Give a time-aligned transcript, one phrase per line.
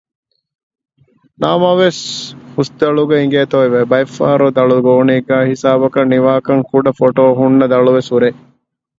[1.43, 2.03] ނަމަވެސް
[2.53, 3.81] ހުސް ދަޅު އިނގޭތޯއެވެ!
[3.91, 8.29] ބައެއްފަހަރު ދަޅުގޯނީގައި ހިސާބަކަށް ނިވާކަންކުޑަ ފޮޓޯ ހުންނަ ދަޅުވެސް ހުރޭ